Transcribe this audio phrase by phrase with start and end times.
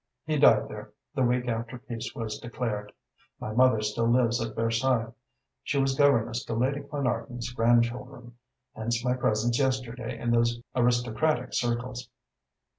[0.25, 2.91] He died there, the week after peace was declared.
[3.39, 5.13] My mother still lives at Versailles.
[5.61, 8.35] She was governess to Lady Clanarton's grandchildren,
[8.75, 12.09] hence my presence yesterday in those aristocratic circles."